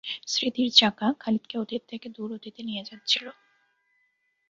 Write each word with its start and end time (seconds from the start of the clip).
স্মৃতির 0.27 0.69
চাকা 0.71 1.07
খালিদকে 1.19 1.55
অতীত 1.57 1.81
থেকে 1.87 2.07
দূর 2.09 2.29
অতীতে 2.33 2.61
নিয়ে 2.63 2.83
যাচ্ছিল। 2.83 3.25